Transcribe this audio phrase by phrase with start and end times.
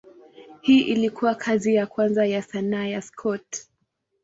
[0.61, 3.67] Hii ilikuwa kazi ya kwanza ya sanaa ya Scott.